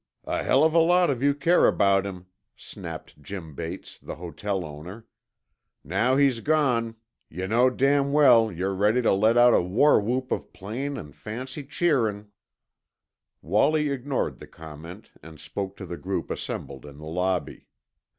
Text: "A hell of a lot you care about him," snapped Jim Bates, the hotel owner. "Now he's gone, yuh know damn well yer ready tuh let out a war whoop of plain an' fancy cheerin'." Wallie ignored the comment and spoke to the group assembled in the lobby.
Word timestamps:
"A 0.25 0.41
hell 0.41 0.63
of 0.63 0.73
a 0.73 0.79
lot 0.79 1.21
you 1.21 1.35
care 1.35 1.67
about 1.67 2.07
him," 2.07 2.25
snapped 2.55 3.21
Jim 3.21 3.53
Bates, 3.53 3.99
the 3.99 4.15
hotel 4.15 4.65
owner. 4.65 5.05
"Now 5.83 6.15
he's 6.15 6.39
gone, 6.39 6.95
yuh 7.29 7.45
know 7.47 7.69
damn 7.69 8.11
well 8.11 8.51
yer 8.51 8.73
ready 8.73 9.03
tuh 9.03 9.11
let 9.13 9.37
out 9.37 9.53
a 9.53 9.61
war 9.61 9.99
whoop 10.01 10.31
of 10.31 10.53
plain 10.53 10.97
an' 10.97 11.11
fancy 11.11 11.63
cheerin'." 11.63 12.31
Wallie 13.43 13.91
ignored 13.91 14.39
the 14.39 14.47
comment 14.47 15.11
and 15.21 15.39
spoke 15.39 15.77
to 15.77 15.85
the 15.85 15.97
group 15.97 16.31
assembled 16.31 16.83
in 16.83 16.97
the 16.97 17.05
lobby. 17.05 17.67